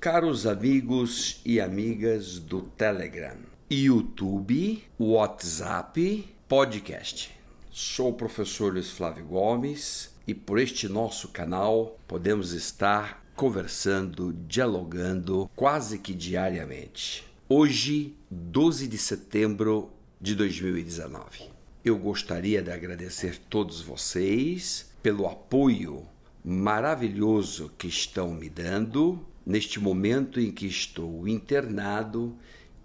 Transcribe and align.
Caros 0.00 0.46
amigos 0.46 1.42
e 1.44 1.60
amigas 1.60 2.38
do 2.38 2.62
Telegram, 2.62 3.36
YouTube, 3.70 4.82
WhatsApp, 4.98 6.26
podcast. 6.48 7.30
Sou 7.70 8.08
o 8.08 8.14
professor 8.14 8.72
Luiz 8.72 8.90
Flávio 8.90 9.26
Gomes 9.26 10.14
e 10.26 10.32
por 10.32 10.58
este 10.58 10.88
nosso 10.88 11.28
canal 11.28 11.98
podemos 12.08 12.52
estar 12.52 13.22
conversando, 13.36 14.32
dialogando 14.48 15.50
quase 15.54 15.98
que 15.98 16.14
diariamente. 16.14 17.22
Hoje, 17.46 18.16
12 18.30 18.88
de 18.88 18.96
setembro 18.96 19.90
de 20.18 20.34
2019. 20.34 21.50
Eu 21.84 21.98
gostaria 21.98 22.62
de 22.62 22.70
agradecer 22.70 23.38
todos 23.50 23.82
vocês 23.82 24.90
pelo 25.02 25.26
apoio 25.26 26.08
maravilhoso 26.42 27.70
que 27.76 27.86
estão 27.86 28.32
me 28.32 28.48
dando 28.48 29.28
neste 29.44 29.80
momento 29.80 30.40
em 30.40 30.50
que 30.50 30.66
estou 30.66 31.26
internado 31.26 32.36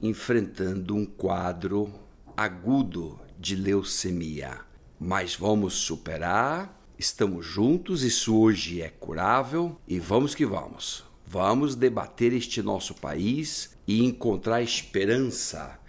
enfrentando 0.02 0.96
um 0.96 1.06
quadro 1.06 1.94
agudo 2.36 3.20
de 3.40 3.56
leucemia. 3.56 4.60
Mas 5.00 5.36
vamos 5.36 5.74
superar, 5.74 6.82
estamos 6.98 7.46
juntos, 7.46 8.04
isso 8.04 8.38
hoje 8.38 8.82
é 8.82 8.90
curável 8.90 9.80
e 9.88 10.00
vamos 10.00 10.34
que 10.34 10.46
vamos. 10.46 11.04
Vamos 11.28 11.76
debater 11.76 12.34
este 12.34 12.62
nosso 12.62 12.94
país 12.96 13.76
e 13.88 14.04
encontrar 14.04 14.62
esperança 14.62 15.80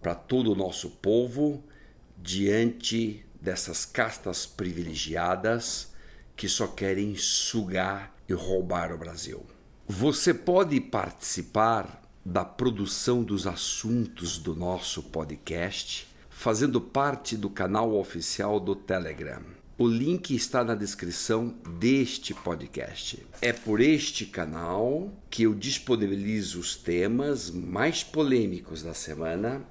para 0.00 0.14
todo 0.14 0.52
o 0.52 0.56
nosso 0.56 0.90
povo 0.90 1.64
diante 2.16 3.24
dessas 3.40 3.84
castas 3.84 4.46
privilegiadas 4.46 5.92
que 6.36 6.48
só 6.48 6.66
querem 6.66 7.14
sugar 7.16 8.14
e 8.28 8.32
roubar 8.32 8.92
o 8.92 8.98
Brasil. 8.98 9.53
Você 9.86 10.32
pode 10.32 10.80
participar 10.80 12.02
da 12.24 12.42
produção 12.42 13.22
dos 13.22 13.46
assuntos 13.46 14.38
do 14.38 14.54
nosso 14.54 15.02
podcast 15.02 16.08
fazendo 16.30 16.80
parte 16.80 17.36
do 17.36 17.50
canal 17.50 17.94
oficial 17.94 18.58
do 18.58 18.74
Telegram. 18.74 19.42
O 19.76 19.86
link 19.86 20.34
está 20.34 20.64
na 20.64 20.74
descrição 20.74 21.54
deste 21.78 22.32
podcast. 22.32 23.26
É 23.42 23.52
por 23.52 23.78
este 23.78 24.24
canal 24.24 25.12
que 25.28 25.42
eu 25.42 25.54
disponibilizo 25.54 26.60
os 26.60 26.76
temas 26.76 27.50
mais 27.50 28.02
polêmicos 28.02 28.82
da 28.82 28.94
semana 28.94 29.62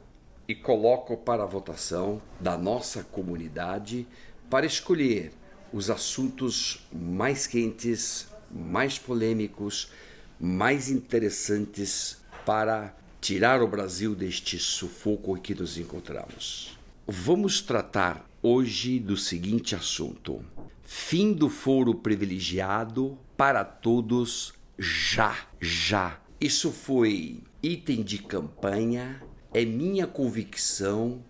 e 0.48 0.54
coloco 0.54 1.18
para 1.18 1.44
votação 1.44 2.22
da 2.40 2.56
nossa 2.56 3.04
comunidade 3.04 4.06
para 4.48 4.68
escolher 4.68 5.32
os 5.74 5.90
assuntos 5.90 6.88
mais 6.94 7.48
quentes, 7.48 8.28
mais 8.52 9.00
polêmicos, 9.00 9.90
mais 10.40 10.90
interessantes 10.90 12.18
para 12.46 12.96
tirar 13.22 13.62
o 13.62 13.68
Brasil 13.68 14.14
deste 14.14 14.60
sufoco 14.60 15.38
em 15.38 15.42
que 15.42 15.56
nos 15.56 15.78
encontramos. 15.78 16.78
Vamos 17.08 17.62
tratar 17.62 18.30
hoje 18.42 19.00
do 19.00 19.16
seguinte 19.16 19.76
assunto: 19.76 20.44
fim 20.82 21.34
do 21.34 21.50
foro 21.50 21.96
privilegiado 21.96 23.18
para 23.38 23.64
todos 23.64 24.54
já, 24.78 25.48
já. 25.62 26.20
Isso 26.40 26.72
foi 26.72 27.42
item 27.62 28.04
de 28.04 28.18
campanha, 28.18 29.22
é 29.54 29.64
minha 29.64 30.06
convicção 30.06 31.24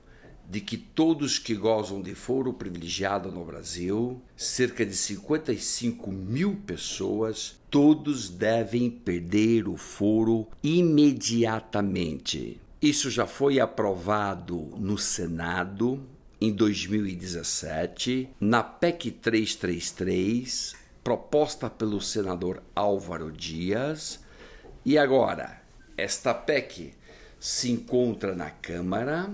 de 0.54 0.62
que 0.62 0.78
todos 0.78 1.40
que 1.40 1.56
gozam 1.56 2.00
de 2.00 2.14
foro 2.14 2.54
privilegiado 2.54 3.32
no 3.32 3.44
Brasil, 3.44 4.22
cerca 4.38 4.86
de 4.86 4.96
55 4.96 6.12
mil 6.12 6.58
pessoas, 6.58 7.60
todos 7.72 8.30
devem 8.30 8.88
perder 8.88 9.68
o 9.68 9.76
foro 9.76 10.48
imediatamente. 10.62 12.62
Isso 12.80 13.10
já 13.10 13.26
foi 13.26 13.60
aprovado 13.60 14.70
no 14.78 14.96
Senado 14.96 16.00
em 16.40 16.52
2017, 16.52 18.30
na 18.40 18.62
PEC 18.62 19.10
333, 19.10 20.76
proposta 21.04 21.68
pelo 21.68 22.00
senador 22.00 22.62
Álvaro 22.76 23.32
Dias, 23.32 24.20
e 24.86 25.00
agora 25.00 25.64
esta 25.98 26.32
PEC 26.32 26.94
se 27.40 27.72
encontra 27.72 28.36
na 28.36 28.52
Câmara 28.52 29.32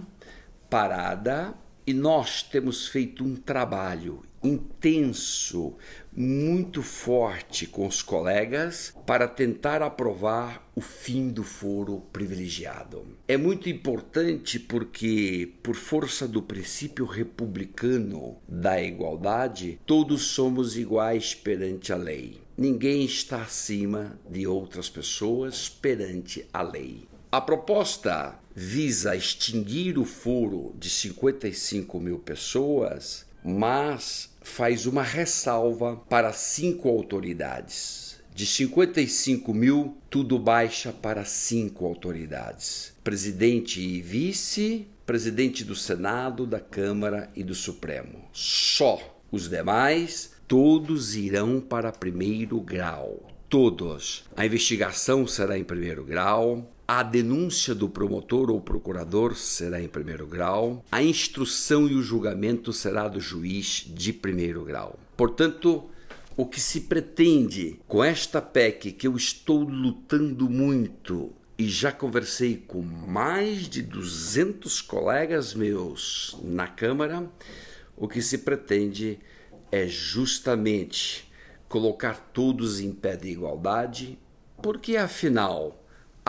parada 0.69 1.53
e 1.85 1.93
nós 1.93 2.43
temos 2.43 2.87
feito 2.87 3.23
um 3.23 3.35
trabalho 3.35 4.21
intenso, 4.43 5.75
muito 6.15 6.81
forte 6.81 7.65
com 7.65 7.87
os 7.87 8.01
colegas 8.01 8.93
para 9.05 9.27
tentar 9.27 9.81
aprovar 9.81 10.69
o 10.75 10.81
fim 10.81 11.29
do 11.29 11.43
foro 11.43 12.01
privilegiado. 12.13 13.05
É 13.27 13.35
muito 13.37 13.69
importante 13.69 14.59
porque, 14.59 15.51
por 15.61 15.75
força 15.75 16.27
do 16.27 16.41
princípio 16.41 17.05
republicano 17.05 18.37
da 18.47 18.81
igualdade, 18.81 19.79
todos 19.85 20.27
somos 20.27 20.77
iguais 20.77 21.33
perante 21.33 21.91
a 21.91 21.97
lei. 21.97 22.39
Ninguém 22.57 23.03
está 23.03 23.41
acima 23.41 24.19
de 24.29 24.45
outras 24.45 24.89
pessoas 24.89 25.69
perante 25.69 26.45
a 26.53 26.61
lei. 26.61 27.07
A 27.31 27.39
proposta 27.39 28.39
visa 28.61 29.15
extinguir 29.15 29.97
o 29.97 30.03
foro 30.03 30.75
de 30.77 30.89
55 30.89 31.97
mil 31.97 32.19
pessoas, 32.19 33.25
mas 33.41 34.31
faz 34.41 34.85
uma 34.85 35.01
ressalva 35.01 35.95
para 36.09 36.33
cinco 36.33 36.89
autoridades. 36.89 38.19
De 38.35 38.45
55 38.45 39.53
mil, 39.53 39.97
tudo 40.09 40.37
baixa 40.37 40.91
para 40.91 41.23
cinco 41.23 41.85
autoridades: 41.85 42.91
presidente 43.01 43.79
e 43.79 44.01
vice, 44.01 44.87
presidente 45.05 45.63
do 45.63 45.75
Senado, 45.75 46.45
da 46.45 46.59
Câmara 46.59 47.31
e 47.33 47.45
do 47.45 47.55
Supremo. 47.55 48.27
Só 48.33 49.21
os 49.31 49.47
demais, 49.47 50.31
todos 50.49 51.15
irão 51.15 51.61
para 51.61 51.93
primeiro 51.93 52.59
grau. 52.59 53.25
Todos. 53.47 54.25
A 54.35 54.45
investigação 54.45 55.25
será 55.25 55.57
em 55.57 55.63
primeiro 55.63 56.03
grau, 56.03 56.69
a 56.91 57.03
denúncia 57.03 57.75
do 57.75 57.87
promotor 57.87 58.49
ou 58.49 58.59
procurador 58.59 59.35
será 59.35 59.79
em 59.79 59.87
primeiro 59.87 60.25
grau, 60.25 60.83
a 60.91 61.03
instrução 61.03 61.87
e 61.87 61.93
o 61.93 62.01
julgamento 62.01 62.73
será 62.73 63.07
do 63.07 63.21
juiz 63.21 63.85
de 63.87 64.11
primeiro 64.11 64.63
grau. 64.65 64.97
Portanto, 65.15 65.87
o 66.35 66.47
que 66.47 66.59
se 66.59 66.81
pretende 66.81 67.79
com 67.87 68.03
esta 68.03 68.41
PEC 68.41 68.91
que 68.93 69.05
eu 69.05 69.15
estou 69.15 69.61
lutando 69.61 70.49
muito 70.49 71.31
e 71.59 71.69
já 71.69 71.91
conversei 71.91 72.57
com 72.57 72.81
mais 72.81 73.69
de 73.69 73.83
200 73.83 74.81
colegas 74.81 75.53
meus 75.53 76.39
na 76.43 76.67
Câmara, 76.67 77.31
o 77.95 78.07
que 78.07 78.19
se 78.19 78.39
pretende 78.39 79.19
é 79.71 79.87
justamente 79.87 81.31
colocar 81.67 82.31
todos 82.33 82.79
em 82.79 82.91
pé 82.91 83.15
de 83.15 83.29
igualdade, 83.29 84.17
porque 84.59 84.97
afinal 84.97 85.79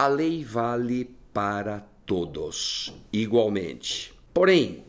a 0.01 0.07
lei 0.07 0.43
vale 0.43 1.15
para 1.31 1.87
todos 2.07 2.91
igualmente. 3.13 4.15
Porém, 4.33 4.83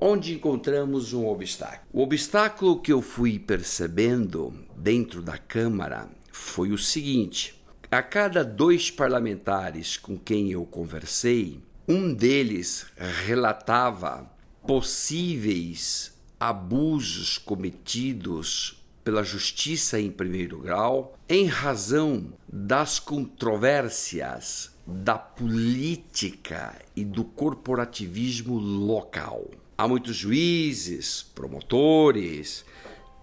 onde 0.00 0.34
encontramos 0.34 1.12
um 1.12 1.26
obstáculo? 1.26 1.88
O 1.92 2.00
obstáculo 2.00 2.80
que 2.80 2.92
eu 2.92 3.02
fui 3.02 3.40
percebendo 3.40 4.54
dentro 4.76 5.20
da 5.20 5.36
Câmara 5.36 6.08
foi 6.30 6.70
o 6.70 6.78
seguinte: 6.78 7.60
a 7.90 8.00
cada 8.04 8.44
dois 8.44 8.88
parlamentares 8.88 9.96
com 9.96 10.16
quem 10.16 10.52
eu 10.52 10.64
conversei, 10.64 11.58
um 11.88 12.14
deles 12.14 12.86
relatava 13.26 14.30
possíveis 14.64 16.16
abusos 16.38 17.36
cometidos 17.36 18.80
pela 19.04 19.22
justiça 19.22 20.00
em 20.00 20.10
primeiro 20.10 20.58
grau, 20.58 21.18
em 21.28 21.46
razão 21.46 22.32
das 22.50 22.98
controvérsias 22.98 24.72
da 24.86 25.16
política 25.16 26.80
e 26.94 27.04
do 27.04 27.24
corporativismo 27.24 28.58
local. 28.58 29.50
Há 29.76 29.88
muitos 29.88 30.16
juízes, 30.16 31.22
promotores, 31.34 32.64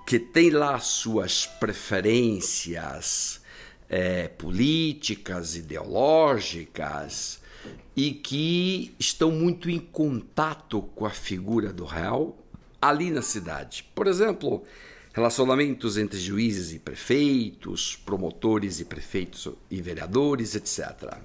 que 0.05 0.19
têm 0.19 0.49
lá 0.49 0.79
suas 0.79 1.45
preferências 1.45 3.41
é, 3.87 4.27
políticas, 4.27 5.55
ideológicas 5.55 7.39
e 7.95 8.11
que 8.11 8.95
estão 8.97 9.31
muito 9.31 9.69
em 9.69 9.79
contato 9.79 10.81
com 10.81 11.05
a 11.05 11.11
figura 11.11 11.71
do 11.71 11.85
réu 11.85 12.37
ali 12.81 13.11
na 13.11 13.21
cidade. 13.21 13.85
Por 13.93 14.07
exemplo, 14.07 14.63
relacionamentos 15.13 15.97
entre 15.97 16.19
juízes 16.19 16.73
e 16.73 16.79
prefeitos, 16.79 17.95
promotores 18.05 18.79
e 18.79 18.85
prefeitos 18.85 19.47
e 19.69 19.81
vereadores, 19.81 20.55
etc. 20.55 21.17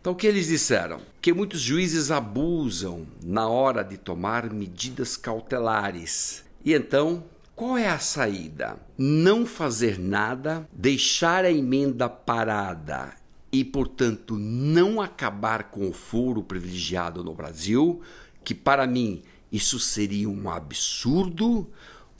Então, 0.00 0.12
o 0.12 0.16
que 0.16 0.26
eles 0.26 0.46
disseram? 0.46 1.00
Que 1.20 1.32
muitos 1.32 1.60
juízes 1.60 2.10
abusam 2.10 3.06
na 3.22 3.48
hora 3.48 3.82
de 3.82 3.96
tomar 3.96 4.50
medidas 4.52 5.16
cautelares. 5.16 6.44
E 6.64 6.72
então, 6.72 7.24
qual 7.54 7.76
é 7.76 7.88
a 7.88 7.98
saída? 7.98 8.76
Não 8.96 9.44
fazer 9.44 9.98
nada, 9.98 10.68
deixar 10.72 11.44
a 11.44 11.50
emenda 11.50 12.08
parada 12.08 13.12
e, 13.50 13.64
portanto, 13.64 14.36
não 14.36 15.00
acabar 15.00 15.64
com 15.64 15.88
o 15.88 15.92
foro 15.92 16.42
privilegiado 16.42 17.24
no 17.24 17.34
Brasil, 17.34 18.00
que 18.44 18.54
para 18.54 18.86
mim 18.86 19.22
isso 19.50 19.80
seria 19.80 20.28
um 20.28 20.48
absurdo, 20.48 21.66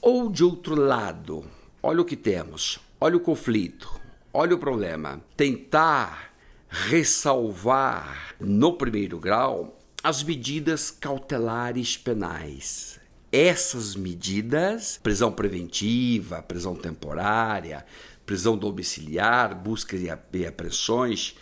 ou 0.01 0.31
de 0.31 0.45
outro 0.45 0.75
lado, 0.75 1.45
olha 1.83 2.01
o 2.01 2.05
que 2.05 2.17
temos, 2.17 2.79
olha 3.01 3.17
o 3.17 3.21
conflito, 3.21 4.01
olha 4.33 4.55
o 4.55 4.59
problema, 4.59 5.21
tentar 5.37 6.33
ressalvar 6.69 8.35
no 8.39 8.75
primeiro 8.75 9.19
grau 9.19 9.79
as 10.03 10.23
medidas 10.23 10.91
cautelares 10.91 11.97
penais. 11.97 13.01
Essas 13.31 13.95
medidas, 13.95 14.99
prisão 15.03 15.33
preventiva, 15.33 16.43
prisão 16.43 16.75
temporária, 16.75 17.85
prisão 18.25 18.57
domiciliar, 18.57 19.55
busca 19.55 19.97
e 19.97 20.47
apreensões, 20.47 21.35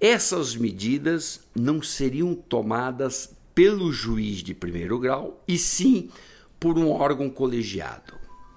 essas 0.00 0.54
medidas 0.54 1.40
não 1.54 1.82
seriam 1.82 2.34
tomadas 2.34 3.34
pelo 3.54 3.92
juiz 3.92 4.38
de 4.38 4.54
primeiro 4.54 4.98
grau 4.98 5.42
e 5.46 5.56
sim 5.58 6.10
por 6.64 6.78
um 6.78 6.92
órgão 6.92 7.28
colegiado. 7.28 8.14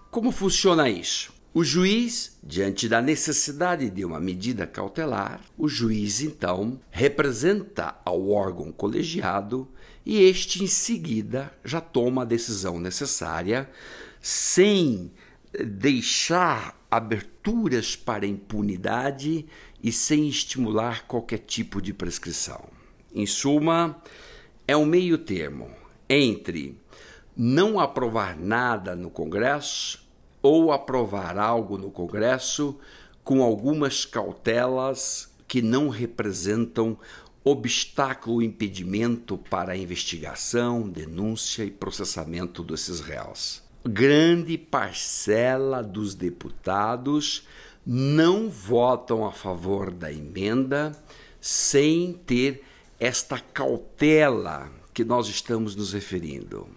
Como 0.10 0.32
funciona 0.32 0.90
isso? 0.90 1.34
O 1.54 1.62
juiz, 1.62 2.40
diante 2.42 2.88
da 2.88 3.02
necessidade 3.02 3.90
de 3.90 4.06
uma 4.06 4.18
medida 4.18 4.66
cautelar, 4.66 5.42
o 5.58 5.68
juiz 5.68 6.22
então 6.22 6.80
representa 6.90 8.00
ao 8.06 8.30
órgão 8.30 8.72
colegiado 8.72 9.68
e 10.06 10.22
este 10.22 10.64
em 10.64 10.68
seguida 10.68 11.52
já 11.66 11.82
toma 11.82 12.22
a 12.22 12.26
decisão 12.26 12.80
necessária 12.80 13.70
sem 14.22 15.12
deixar 15.66 16.82
aberturas 16.90 17.98
para 17.98 18.26
impunidade 18.26 19.46
e 19.84 19.92
sem 19.92 20.30
estimular 20.30 21.06
qualquer 21.08 21.40
tipo 21.40 21.82
de 21.82 21.94
prescrição. 21.94 22.70
Em 23.14 23.26
suma, 23.26 24.02
é 24.66 24.78
um 24.78 24.86
meio 24.86 25.18
termo 25.18 25.70
entre 26.10 26.80
não 27.38 27.80
aprovar 27.80 28.36
nada 28.36 28.96
no 28.96 29.12
Congresso 29.12 30.04
ou 30.42 30.72
aprovar 30.72 31.38
algo 31.38 31.78
no 31.78 31.92
Congresso 31.92 32.80
com 33.24 33.44
algumas 33.44 34.06
cautelas 34.06 35.32
que 35.48 35.62
não 35.62 35.88
representam 35.88 36.98
obstáculo 37.44 38.38
ou 38.38 38.42
impedimento 38.42 39.38
para 39.38 39.74
a 39.74 39.78
investigação, 39.78 40.90
denúncia 40.90 41.64
e 41.64 41.70
processamento 41.70 42.64
desses 42.64 43.02
réus. 43.02 43.62
Grande 43.86 44.58
parcela 44.58 45.84
dos 45.84 46.16
deputados 46.16 47.48
não 47.86 48.50
votam 48.50 49.26
a 49.26 49.32
favor 49.32 49.92
da 49.92 50.12
emenda 50.12 50.92
sem 51.40 52.14
ter 52.14 52.64
esta 53.00 53.40
cautela 53.40 54.70
que 54.94 55.06
nós 55.06 55.28
estamos 55.28 55.76
nos 55.76 55.94
referindo. 55.94 56.68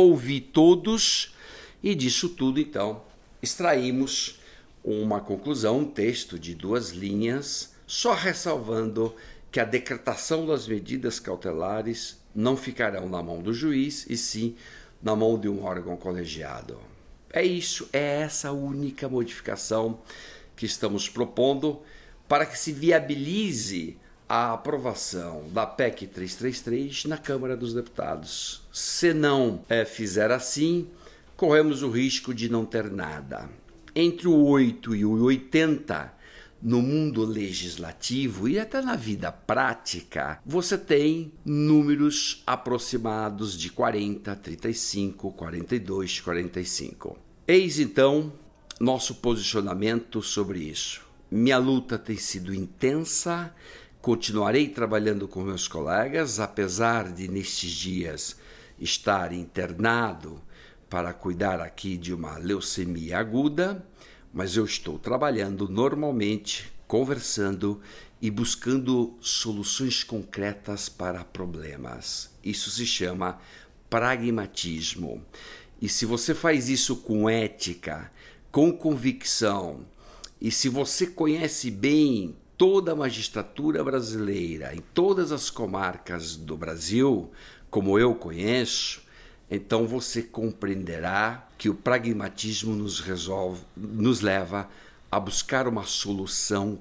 Ouvi 0.00 0.40
todos 0.40 1.34
e 1.82 1.94
disso 1.94 2.30
tudo, 2.30 2.58
então, 2.58 3.02
extraímos 3.42 4.40
uma 4.82 5.20
conclusão, 5.20 5.80
um 5.80 5.84
texto 5.84 6.38
de 6.38 6.54
duas 6.54 6.88
linhas, 6.88 7.74
só 7.86 8.14
ressalvando 8.14 9.14
que 9.52 9.60
a 9.60 9.64
decretação 9.64 10.46
das 10.46 10.66
medidas 10.66 11.20
cautelares 11.20 12.18
não 12.34 12.56
ficarão 12.56 13.10
na 13.10 13.22
mão 13.22 13.42
do 13.42 13.52
juiz 13.52 14.06
e 14.08 14.16
sim 14.16 14.56
na 15.02 15.14
mão 15.14 15.38
de 15.38 15.50
um 15.50 15.62
órgão 15.62 15.98
colegiado. 15.98 16.80
É 17.30 17.44
isso, 17.44 17.86
é 17.92 18.22
essa 18.22 18.52
única 18.52 19.06
modificação 19.06 20.00
que 20.56 20.64
estamos 20.64 21.10
propondo 21.10 21.82
para 22.26 22.46
que 22.46 22.58
se 22.58 22.72
viabilize 22.72 23.98
a 24.30 24.52
aprovação 24.52 25.42
da 25.52 25.66
PEC 25.66 26.06
333 26.06 27.06
na 27.06 27.18
Câmara 27.18 27.56
dos 27.56 27.74
Deputados. 27.74 28.62
Se 28.72 29.12
não 29.12 29.64
é, 29.68 29.84
fizer 29.84 30.30
assim, 30.30 30.86
corremos 31.36 31.82
o 31.82 31.90
risco 31.90 32.32
de 32.32 32.48
não 32.48 32.64
ter 32.64 32.88
nada. 32.92 33.50
Entre 33.92 34.28
o 34.28 34.44
8 34.44 34.94
e 34.94 35.04
o 35.04 35.20
80, 35.20 36.14
no 36.62 36.80
mundo 36.80 37.24
legislativo 37.24 38.48
e 38.48 38.56
até 38.56 38.80
na 38.80 38.94
vida 38.94 39.32
prática, 39.32 40.40
você 40.46 40.78
tem 40.78 41.32
números 41.44 42.44
aproximados 42.46 43.58
de 43.58 43.68
40, 43.68 44.36
35, 44.36 45.32
42, 45.32 46.20
45. 46.20 47.18
Eis 47.48 47.80
então 47.80 48.32
nosso 48.78 49.16
posicionamento 49.16 50.22
sobre 50.22 50.60
isso. 50.60 51.02
Minha 51.28 51.58
luta 51.58 51.98
tem 51.98 52.16
sido 52.16 52.54
intensa, 52.54 53.52
continuarei 54.00 54.68
trabalhando 54.68 55.28
com 55.28 55.42
meus 55.42 55.68
colegas, 55.68 56.40
apesar 56.40 57.12
de 57.12 57.28
nestes 57.28 57.70
dias 57.70 58.36
estar 58.78 59.32
internado 59.32 60.40
para 60.88 61.12
cuidar 61.12 61.60
aqui 61.60 61.96
de 61.96 62.12
uma 62.12 62.38
leucemia 62.38 63.18
aguda, 63.18 63.84
mas 64.32 64.56
eu 64.56 64.64
estou 64.64 64.98
trabalhando 64.98 65.68
normalmente, 65.68 66.72
conversando 66.86 67.80
e 68.22 68.30
buscando 68.30 69.16
soluções 69.20 70.02
concretas 70.02 70.88
para 70.88 71.24
problemas. 71.24 72.30
Isso 72.42 72.70
se 72.70 72.86
chama 72.86 73.38
pragmatismo. 73.88 75.24
E 75.80 75.88
se 75.88 76.06
você 76.06 76.34
faz 76.34 76.68
isso 76.68 76.96
com 76.96 77.28
ética, 77.28 78.10
com 78.50 78.72
convicção, 78.72 79.86
e 80.40 80.50
se 80.50 80.68
você 80.68 81.06
conhece 81.06 81.70
bem 81.70 82.36
toda 82.60 82.92
a 82.92 82.94
magistratura 82.94 83.82
brasileira, 83.82 84.74
em 84.74 84.80
todas 84.92 85.32
as 85.32 85.48
comarcas 85.48 86.36
do 86.36 86.58
Brasil, 86.58 87.30
como 87.70 87.98
eu 87.98 88.14
conheço, 88.14 89.00
então 89.50 89.86
você 89.86 90.20
compreenderá 90.20 91.48
que 91.56 91.70
o 91.70 91.74
pragmatismo 91.74 92.76
nos 92.76 93.00
resolve, 93.00 93.62
nos 93.74 94.20
leva 94.20 94.68
a 95.10 95.18
buscar 95.18 95.66
uma 95.66 95.84
solução 95.84 96.78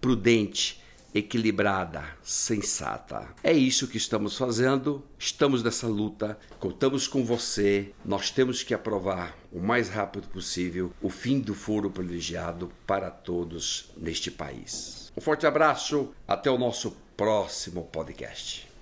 prudente, 0.00 0.80
equilibrada, 1.16 2.04
sensata. 2.22 3.28
É 3.42 3.52
isso 3.52 3.88
que 3.88 3.96
estamos 3.96 4.36
fazendo, 4.36 5.02
estamos 5.18 5.62
nessa 5.62 5.86
luta, 5.86 6.38
contamos 6.60 7.08
com 7.08 7.24
você. 7.24 7.92
Nós 8.04 8.30
temos 8.30 8.62
que 8.62 8.74
aprovar 8.74 9.36
o 9.50 9.58
mais 9.58 9.88
rápido 9.88 10.28
possível 10.28 10.92
o 11.00 11.08
fim 11.08 11.40
do 11.40 11.54
foro 11.54 11.90
privilegiado 11.90 12.70
para 12.86 13.10
todos 13.10 13.90
neste 13.96 14.30
país. 14.30 15.10
Um 15.16 15.20
forte 15.20 15.46
abraço, 15.46 16.12
até 16.28 16.50
o 16.50 16.58
nosso 16.58 16.94
próximo 17.16 17.84
podcast. 17.84 18.75